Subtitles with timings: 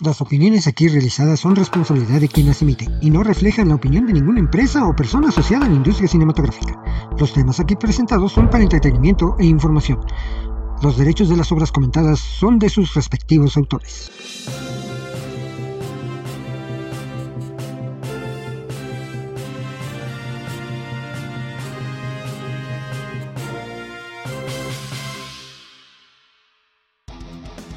[0.00, 4.06] Las opiniones aquí realizadas son responsabilidad de quien las emite y no reflejan la opinión
[4.06, 6.82] de ninguna empresa o persona asociada a la industria cinematográfica.
[7.18, 10.00] Los temas aquí presentados son para entretenimiento e información.
[10.82, 14.10] Los derechos de las obras comentadas son de sus respectivos autores.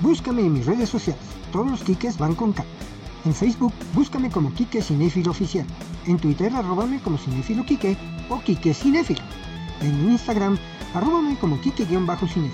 [0.02, 1.22] Búscame en mis redes sociales.
[1.52, 2.64] Todos los Kikes van con K.
[3.26, 5.66] En Facebook, búscame como Kike Cinéfilo Oficial.
[6.06, 7.98] En Twitter, arróbame como Cinéfilo Kike
[8.30, 9.22] o Kike Cinéfilo.
[9.82, 10.58] En Instagram,
[10.94, 12.52] arróbame como Kike-Cinéfilo.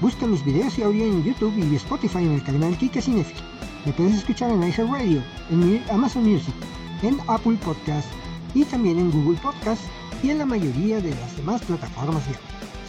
[0.00, 3.40] Busca mis videos y audio en YouTube y Spotify en el canal Kike Cinéfilo.
[3.84, 6.54] Me puedes escuchar en iHeartRadio, en Amazon Music,
[7.02, 8.08] en Apple Podcast
[8.54, 9.82] y también en Google Podcast
[10.22, 12.34] y en la mayoría de las demás plataformas de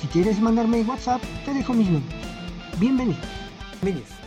[0.02, 2.16] Si quieres mandarme WhatsApp, te dejo mis números.
[2.80, 3.47] Bienvenido.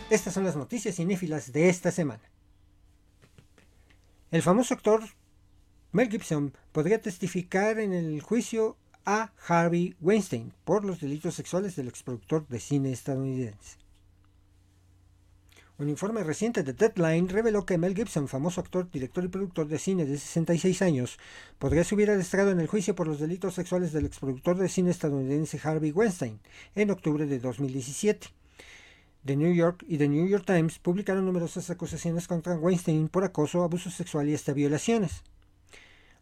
[0.09, 2.23] Estas son las noticias cinéfilas de esta semana.
[4.31, 5.03] El famoso actor
[5.91, 11.89] Mel Gibson podría testificar en el juicio a Harvey Weinstein por los delitos sexuales del
[11.89, 13.77] exproductor de cine estadounidense.
[15.77, 19.79] Un informe reciente de Deadline reveló que Mel Gibson, famoso actor, director y productor de
[19.79, 21.19] cine de 66 años,
[21.59, 24.91] podría subir al estrado en el juicio por los delitos sexuales del exproductor de cine
[24.91, 26.39] estadounidense Harvey Weinstein
[26.75, 28.40] en octubre de 2017.
[29.25, 33.63] The New York y The New York Times publicaron numerosas acusaciones contra Weinstein por acoso,
[33.63, 35.21] abuso sexual y hasta violaciones.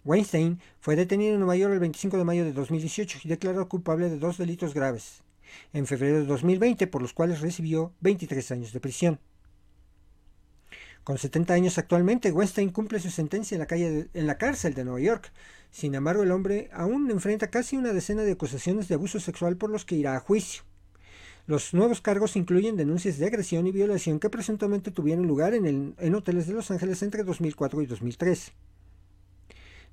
[0.03, 4.09] Weinstein fue detenido en Nueva York el 25 de mayo de 2018 y declarado culpable
[4.09, 5.23] de dos delitos graves,
[5.71, 9.19] en febrero de 2020, por los cuales recibió 23 años de prisión.
[11.05, 14.99] Con 70 años actualmente, Weinstein cumple su sentencia en la, en la cárcel de Nueva
[14.99, 15.31] York.
[15.71, 19.69] Sin embargo, el hombre aún enfrenta casi una decena de acusaciones de abuso sexual por
[19.69, 20.63] los que irá a juicio.
[21.49, 26.45] Los nuevos cargos incluyen denuncias de agresión y violación que presuntamente tuvieron lugar en, hoteles
[26.45, 28.51] de Los Ángeles entre 2004 y 2003.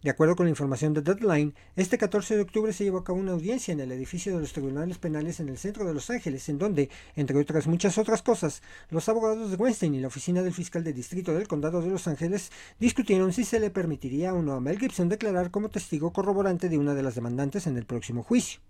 [0.02, 3.18] De acuerdo con la información de Deadline, este 14 de octubre se llevó a cabo
[3.18, 6.46] una audiencia en el edificio de los tribunales penales en el centro de Los Ángeles,
[6.50, 10.52] en donde, entre otras muchas otras cosas, los abogados de Weinstein y la oficina del
[10.52, 14.52] fiscal de distrito del condado de Los Ángeles discutieron si se le permitiría o no
[14.52, 18.22] a Mel Gibson declarar como testigo corroborante de una de las demandantes en el próximo
[18.22, 18.60] juicio.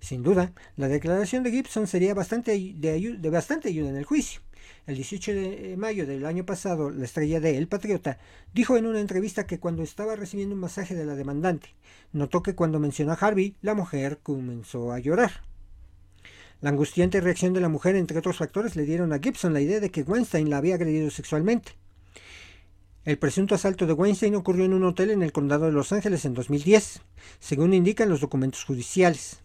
[0.00, 4.40] Sin duda, la declaración de Gibson sería bastante de, bastante ayuda en el juicio.
[4.86, 8.18] El 18 de mayo del año pasado, la estrella de El Patriota
[8.54, 11.74] dijo en una entrevista que cuando estaba recibiendo un masaje de la demandante,
[12.12, 15.42] notó que cuando mencionó a Harvey, la mujer comenzó a llorar.
[16.60, 19.80] La angustiante reacción de la mujer, entre otros factores, le dieron a Gibson la idea
[19.80, 21.72] de que Weinstein la había agredido sexualmente.
[23.04, 26.24] El presunto asalto de Weinstein ocurrió en un hotel en el condado de Los Ángeles
[26.24, 27.02] en 2010,
[27.40, 29.42] según indican los documentos judiciales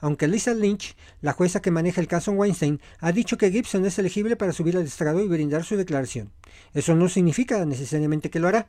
[0.00, 3.98] aunque Lisa Lynch, la jueza que maneja el caso Weinstein, ha dicho que Gibson es
[3.98, 6.32] elegible para subir al estrado y brindar su declaración.
[6.72, 8.68] Eso no significa necesariamente que lo hará.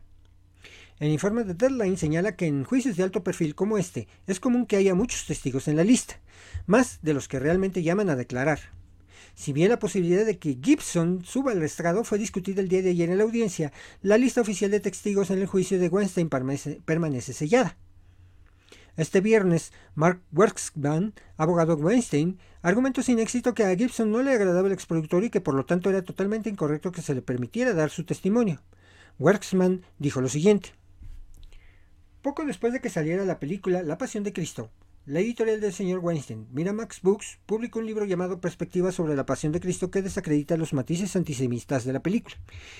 [0.99, 4.65] El informe de Deadline señala que en juicios de alto perfil como este es común
[4.65, 6.21] que haya muchos testigos en la lista,
[6.67, 8.59] más de los que realmente llaman a declarar.
[9.35, 12.91] Si bien la posibilidad de que Gibson suba al estrado fue discutida el día de
[12.91, 17.33] ayer en la audiencia, la lista oficial de testigos en el juicio de Weinstein permanece
[17.33, 17.77] sellada.
[18.97, 24.31] Este viernes, Mark Werksman, abogado de Weinstein, argumentó sin éxito que a Gibson no le
[24.31, 27.73] agradaba el exproductor y que por lo tanto era totalmente incorrecto que se le permitiera
[27.73, 28.61] dar su testimonio.
[29.19, 30.73] Werksman dijo lo siguiente.
[32.21, 34.71] Poco después de que saliera la película La Pasión de Cristo,
[35.05, 39.51] la editorial del señor Weinstein, Miramax Books, publicó un libro llamado Perspectivas sobre la Pasión
[39.51, 42.37] de Cristo que desacredita los matices antisemitas de la película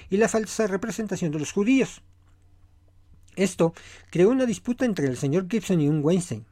[0.09, 2.01] y la falsa representación de los judíos.
[3.35, 3.73] Esto
[4.09, 6.46] creó una disputa entre el señor Gibson y un Weinstein.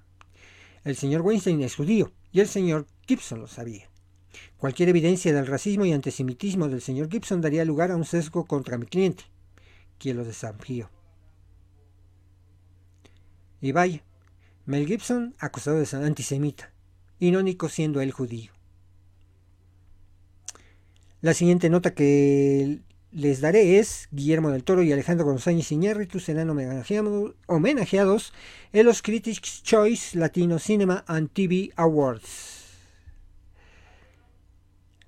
[0.84, 3.90] El señor Weinstein es judío y el señor Gibson lo sabía.
[4.58, 8.78] Cualquier evidencia del racismo y antisemitismo del señor Gibson daría lugar a un sesgo contra
[8.78, 9.24] mi cliente,
[9.98, 10.90] quien lo desafió.
[13.62, 14.04] Y vaya,
[14.66, 16.74] Mel Gibson acusado de ser antisemita,
[17.20, 18.52] irónico siendo él judío.
[21.22, 22.82] La siguiente nota que
[23.14, 28.34] les daré es Guillermo del Toro y Alejandro González Iñárritu serán homenajeados
[28.72, 32.64] en los Critics Choice Latino Cinema and TV Awards.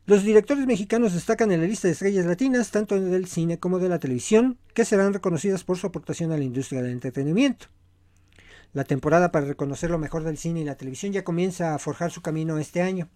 [0.05, 3.89] Los directores mexicanos destacan en la lista de estrellas latinas, tanto del cine como de
[3.89, 7.67] la televisión, que serán reconocidas por su aportación a la industria del entretenimiento.
[8.71, 12.11] La temporada para reconocer lo mejor del cine y la televisión ya comienza a forjar
[12.11, 13.09] su camino este año.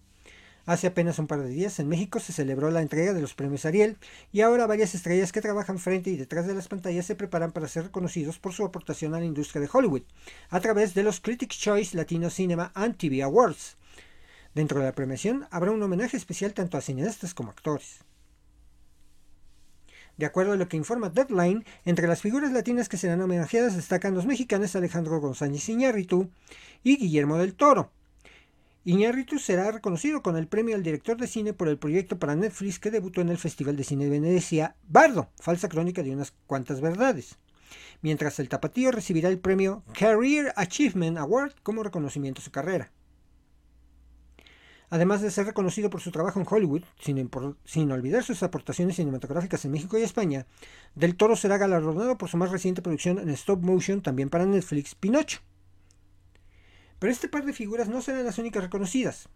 [0.69, 3.65] Hace apenas un par de días en México se celebró la entrega de los premios
[3.65, 3.97] Ariel
[4.31, 7.67] y ahora varias estrellas que trabajan frente y detrás de las pantallas se preparan para
[7.67, 10.03] ser reconocidos por su aportación a la industria de Hollywood
[10.51, 13.77] a través de los Critics Choice Latino Cinema and TV Awards.
[14.53, 18.01] Dentro de la premiación habrá un homenaje especial tanto a cineastas como actores.
[20.17, 24.13] De acuerdo a lo que informa Deadline, entre las figuras latinas que serán homenajeadas destacan
[24.13, 26.29] los mexicanos Alejandro González Iñárritu
[26.83, 27.91] y Guillermo del Toro.
[28.89, 32.79] Iñárritu será reconocido con el premio al director de cine por el proyecto para Netflix
[32.79, 36.81] que debutó en el Festival de Cine de Venecia, Bardo, falsa crónica de unas cuantas
[36.81, 37.37] verdades.
[38.01, 42.91] Mientras el tapatío recibirá el premio Career Achievement Award como reconocimiento a su carrera.
[44.89, 49.71] Además de ser reconocido por su trabajo en Hollywood, sin, olvidar sus aportaciones cinematográficas en
[49.71, 50.47] México y España,
[50.95, 54.95] Del Toro será galardonado por su más reciente producción en stop motion, también para Netflix,
[54.95, 55.41] Pinocho.
[56.99, 59.29] Pero este par de figuras no serán las únicas reconocidas.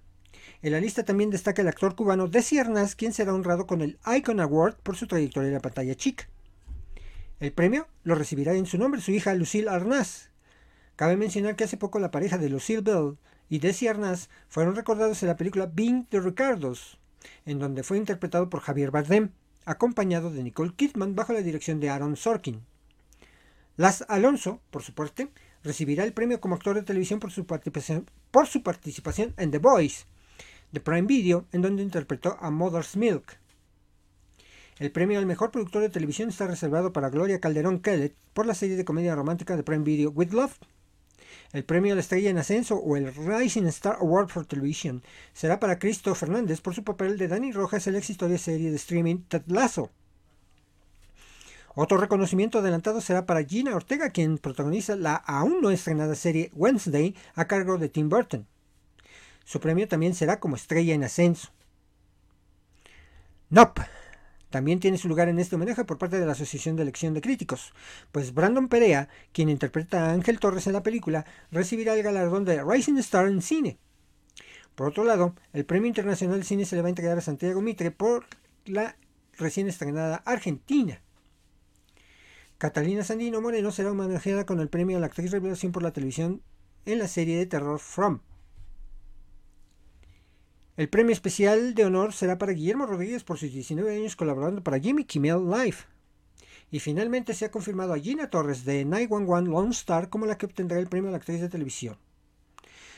[0.62, 3.98] En la lista también destaca el actor cubano Desi Arnaz, quien será honrado con el
[4.06, 6.28] Icon Award por su trayectoria en la pantalla chica.
[7.40, 10.30] El premio lo recibirá en su nombre su hija Lucille Arnaz.
[10.96, 13.18] Cabe mencionar que hace poco la pareja de Lucille Bell
[13.50, 17.00] y Desi Arnaz fueron recordados en la película Being the Ricardos,
[17.46, 19.32] en donde fue interpretado por Javier Bardem,
[19.66, 22.62] acompañado de Nicole Kidman bajo la dirección de Aaron Sorkin.
[23.76, 25.30] Las Alonso, por su parte,
[25.64, 27.46] recibirá el premio como actor de televisión por su
[28.64, 30.06] participación, en The Voice,
[30.72, 33.38] de Prime Video, en donde interpretó a Mother's Milk.
[34.80, 38.56] El premio al mejor productor de televisión está reservado para Gloria Calderón Kellett por la
[38.56, 40.58] serie de comedia romántica de Prime Video With Love.
[41.52, 45.60] El premio a la estrella en ascenso o el Rising Star Award for Television será
[45.60, 49.18] para Cristo Fernández por su papel de Danny Rojas en la exitosa serie de streaming
[49.28, 49.92] Ted Lasso.
[51.76, 57.16] Otro reconocimiento adelantado será para Gina Ortega, quien protagoniza la aún no estrenada serie Wednesday
[57.36, 58.48] a cargo de Tim Burton.
[59.44, 61.50] Su premio también será como estrella en ascenso.
[63.50, 63.84] Nope
[64.54, 67.22] también tiene su lugar en este homenaje por parte de la Asociación de Elección de
[67.22, 67.74] Críticos,
[68.12, 72.64] pues Brandon Perea, quien interpreta a Ángel Torres en la película, recibirá el galardón de
[72.64, 73.80] Rising Star en cine.
[74.76, 77.64] Por otro lado, el Premio Internacional de Cine se le va a entregar a Santiago
[77.64, 78.28] Mitre por
[78.66, 78.96] la
[79.40, 81.02] recién estrenada Argentina.
[82.58, 86.42] Catalina Sandino Moreno será homenajeada con el premio a la actriz revelación por la televisión
[86.86, 88.20] en la serie de terror From.
[90.76, 94.80] El premio especial de honor será para Guillermo Rodríguez por sus 19 años colaborando para
[94.80, 95.78] Jimmy Kimmel Live.
[96.72, 100.48] Y finalmente se ha confirmado a Gina Torres de 911 Lone Star como la que
[100.48, 101.98] obtendrá el premio a la actriz de televisión.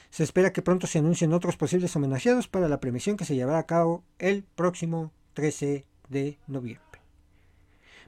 [0.09, 3.59] Se espera que pronto se anuncien otros posibles homenajeados para la premiación que se llevará
[3.59, 6.84] a cabo el próximo 13 de noviembre.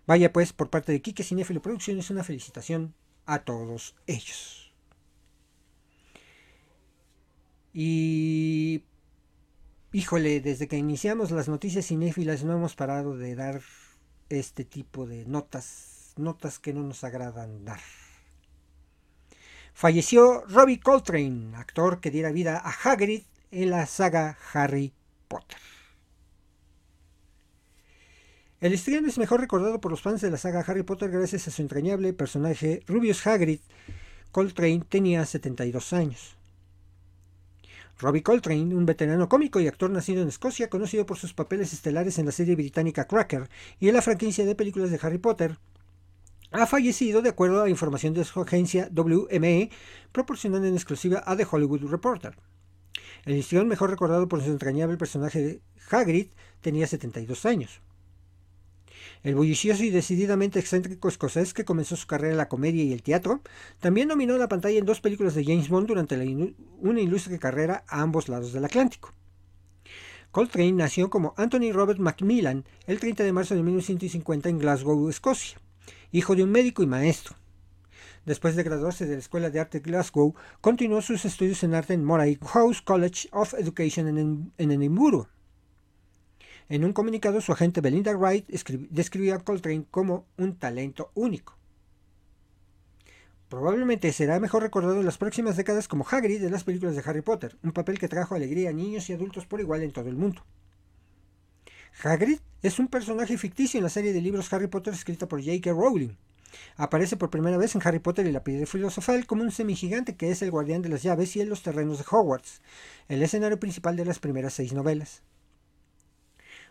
[0.08, 2.96] Vaya pues, por parte de Kike Cinefilo Producciones, una felicitación
[3.26, 4.74] a todos ellos.
[7.74, 8.84] Y
[9.94, 13.62] Híjole, desde que iniciamos las noticias cinéfilas no hemos parado de dar
[14.30, 17.80] este tipo de notas, notas que no nos agradan dar.
[19.74, 24.94] Falleció Robbie Coltrane, actor que diera vida a Hagrid en la saga Harry
[25.30, 25.58] Potter.
[28.60, 31.52] El estreno es mejor recordado por los fans de la saga Harry Potter gracias a
[31.52, 33.60] su entrañable personaje Rubius Hagrid.
[34.32, 36.36] Coltrane tenía 72 años.
[38.00, 42.18] Robbie Coltrane, un veterano cómico y actor nacido en Escocia, conocido por sus papeles estelares
[42.18, 43.48] en la serie británica Cracker
[43.80, 45.60] y en la franquicia de películas de Harry Potter,
[46.50, 49.70] ha fallecido de acuerdo a información de su agencia WME,
[50.12, 52.36] proporcionando en exclusiva a The Hollywood Reporter.
[53.26, 55.62] El histrión mejor recordado por su entrañable personaje
[55.92, 56.30] Hagrid
[56.62, 57.82] tenía 72 años.
[59.24, 63.04] El bullicioso y decididamente excéntrico escocés que comenzó su carrera en la comedia y el
[63.04, 63.42] teatro,
[63.80, 66.18] también dominó la pantalla en dos películas de James Bond durante
[66.80, 69.14] una ilustre carrera a ambos lados del Atlántico.
[70.32, 75.58] Coltrane nació como Anthony Robert Macmillan el 30 de marzo de 1950 en Glasgow, Escocia,
[76.12, 77.36] hijo de un médico y maestro.
[78.26, 81.94] Después de graduarse de la Escuela de Arte de Glasgow, continuó sus estudios en arte
[81.94, 85.30] en Moray House College of Education en, en Edimburgo.
[86.70, 91.58] En un comunicado, su agente Belinda Wright describió a Coltrane como un talento único.
[93.48, 97.22] Probablemente será mejor recordado en las próximas décadas como Hagrid de las películas de Harry
[97.22, 100.18] Potter, un papel que trajo alegría a niños y adultos por igual en todo el
[100.18, 100.44] mundo.
[102.04, 105.72] Hagrid es un personaje ficticio en la serie de libros Harry Potter escrita por J.K.
[105.72, 106.18] Rowling.
[106.76, 110.30] Aparece por primera vez en Harry Potter y la piedra filosofal como un semigigante que
[110.30, 112.62] es el guardián de las llaves y en los terrenos de Hogwarts,
[113.08, 115.24] el escenario principal de las primeras seis novelas.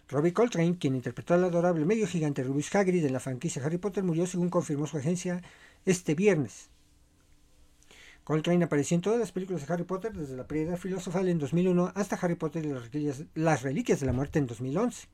[0.08, 4.04] Robbie Coltrane, quien interpretó al adorable medio gigante Rubius Hagrid en la franquicia Harry Potter,
[4.04, 5.42] murió según confirmó su agencia
[5.84, 6.68] este viernes.
[8.22, 11.92] Coltrane apareció en todas las películas de Harry Potter, desde la Piedra Filosofal en 2001
[11.96, 15.08] hasta Harry Potter y las reliquias, las reliquias de la Muerte en 2011,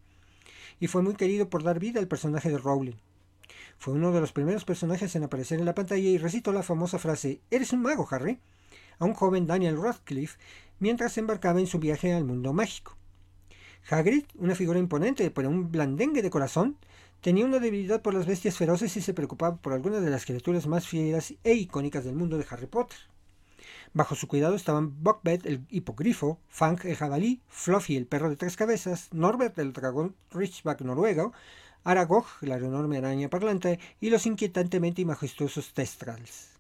[0.78, 2.96] y fue muy querido por dar vida al personaje de Rowling.
[3.78, 6.99] Fue uno de los primeros personajes en aparecer en la pantalla y recitó la famosa
[6.99, 8.38] frase ¿Eres un mago, Harry?
[8.99, 10.38] a un joven Daniel Radcliffe
[10.78, 12.96] mientras embarcaba en su viaje al mundo mágico.
[13.88, 16.76] Hagrid, una figura imponente pero un blandengue de corazón,
[17.22, 20.66] Tenía una debilidad por las bestias feroces y se preocupaba por algunas de las criaturas
[20.66, 22.98] más fieras e icónicas del mundo de Harry Potter.
[23.92, 28.56] Bajo su cuidado estaban Buckbed, el hipogrifo, Fang, el jabalí, Fluffy, el perro de tres
[28.56, 31.32] cabezas, Norbert, el dragón Richback noruego,
[31.84, 36.51] Aragog, la enorme araña parlante, y los inquietantemente y majestuosos Testrals.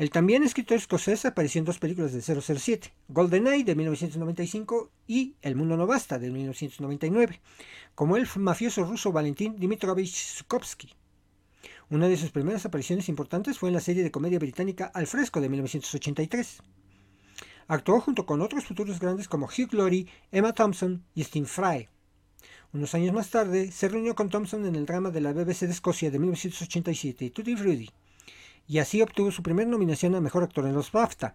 [0.00, 5.56] El también escritor escocés apareció en dos películas de 007, GoldenEye de 1995 y El
[5.56, 7.42] mundo no basta de 1999,
[7.94, 10.94] como el mafioso ruso Valentín Dimitrovich Sukovsky.
[11.90, 15.38] Una de sus primeras apariciones importantes fue en la serie de comedia británica Al fresco
[15.42, 16.62] de 1983.
[17.68, 21.90] Actuó junto con otros futuros grandes como Hugh Laurie, Emma Thompson y Steve Fry.
[22.72, 25.72] Unos años más tarde, se reunió con Thompson en el drama de la BBC de
[25.72, 27.90] Escocia de 1987, Tutti Frutti,
[28.70, 31.34] y así obtuvo su primera nominación a Mejor Actor en los BAFTA.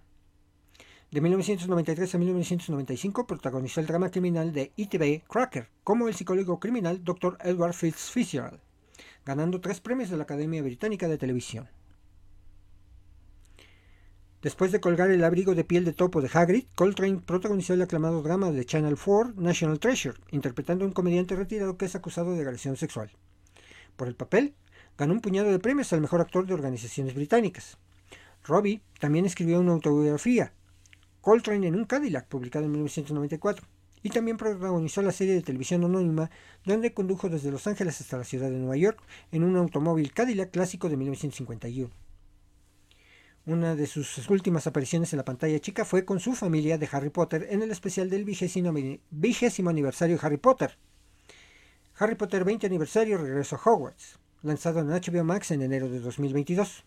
[1.12, 7.04] De 1993 a 1995 protagonizó el drama criminal de ITV Cracker como el psicólogo criminal
[7.04, 7.38] Dr.
[7.44, 8.62] Edward Fitzgerald
[9.26, 11.68] ganando tres premios de la Academia Británica de Televisión.
[14.42, 18.22] Después de colgar el abrigo de piel de topo de Hagrid, Coltrane protagonizó el aclamado
[18.22, 22.44] drama de Channel 4 National Treasure, interpretando a un comediante retirado que es acusado de
[22.44, 23.12] agresión sexual.
[23.98, 24.56] Por el papel,
[24.98, 27.78] ganó un puñado de premios al mejor actor de organizaciones británicas.
[28.44, 30.54] Robbie también escribió una autobiografía,
[31.22, 33.66] Coltrane en un Cadillac, publicado en 1994
[34.04, 36.30] y también protagonizó la serie de televisión anónima
[36.64, 40.52] donde condujo desde Los Ángeles hasta la ciudad de Nueva York en un automóvil Cadillac
[40.52, 41.92] clásico de 1951.
[43.48, 47.10] Una de sus últimas apariciones en la pantalla chica fue con su familia de Harry
[47.10, 50.78] Potter en el especial del vigésimo, aniversario de Harry Potter.
[51.98, 56.84] Harry Potter 20 aniversario regreso a Hogwarts, lanzado en HBO Max en enero de 2022.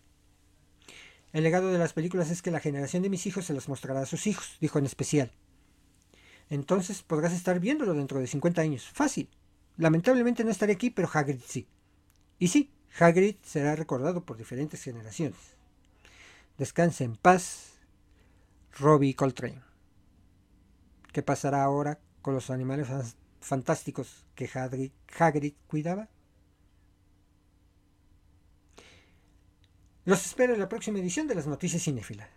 [1.33, 4.01] El legado de las películas es que la generación de mis hijos se las mostrará
[4.01, 5.31] a sus hijos, dijo en especial
[6.49, 8.89] entonces podrás estar viéndolo dentro de 50 años.
[8.89, 9.29] Fácil.
[9.77, 11.67] Lamentablemente no estaré aquí, pero Hagrid sí.
[12.39, 15.39] Y sí, Hagrid será recordado por diferentes generaciones.
[16.57, 17.73] Descanse en paz,
[18.77, 19.61] Robbie Coltrane.
[21.13, 22.87] ¿Qué pasará ahora con los animales
[23.39, 26.09] fantásticos que Hagrid, Hagrid cuidaba?
[30.09, 32.27] Los espero en la próxima edición de las Noticias Cinéfilas.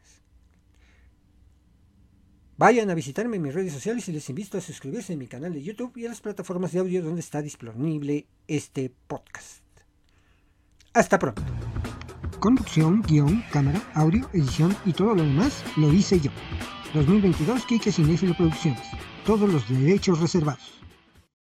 [2.59, 5.55] Vayan a visitarme en mis redes sociales y les invito a suscribirse en mi canal
[5.55, 9.63] de YouTube y a las plataformas de audio donde está disponible este podcast.
[10.93, 11.43] Hasta pronto.
[12.41, 16.31] Conducción, guion, cámara, audio, edición y todo lo demás lo hice yo.
[16.93, 18.87] 2022 Kike Cinefilo Producciones.
[19.25, 20.82] Todos los derechos reservados.